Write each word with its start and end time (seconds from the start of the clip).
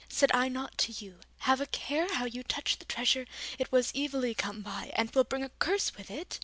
Said 0.09 0.31
I 0.31 0.47
not 0.47 0.79
to 0.79 0.91
you, 0.93 1.19
Have 1.41 1.61
a 1.61 1.67
care 1.67 2.11
how 2.15 2.25
you 2.25 2.41
touch 2.41 2.79
the 2.79 2.85
treasure, 2.85 3.27
it 3.59 3.71
was 3.71 3.91
evilly 3.93 4.33
come 4.33 4.63
by 4.63 4.91
and 4.95 5.11
will 5.13 5.25
bring 5.25 5.43
a 5.43 5.49
curse 5.49 5.95
with 5.95 6.09
it? 6.09 6.39